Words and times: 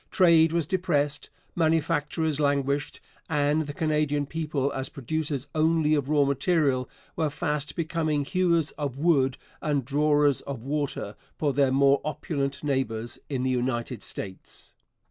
Trade 0.09 0.51
was 0.51 0.65
depressed, 0.65 1.29
manufactures 1.55 2.39
languished, 2.39 2.99
and 3.29 3.67
the 3.67 3.71
Canadian 3.73 4.25
people 4.25 4.73
as 4.73 4.89
producers 4.89 5.47
only 5.53 5.93
of 5.93 6.09
raw 6.09 6.25
material 6.25 6.89
were 7.15 7.29
fast 7.29 7.75
becoming 7.75 8.25
hewers 8.25 8.71
of 8.79 8.97
wood 8.97 9.37
and 9.61 9.85
drawers 9.85 10.41
of 10.41 10.63
water 10.65 11.15
for 11.37 11.53
their 11.53 11.71
more 11.71 12.01
opulent 12.03 12.63
neighbours 12.63 13.19
in 13.29 13.43
the 13.43 13.51
United 13.51 14.01
States. 14.01 14.73